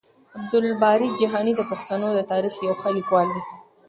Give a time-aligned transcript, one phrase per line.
[0.37, 3.41] عبدالباري جهاني د پښتنو د تاريخ يو ښه ليکوال دی.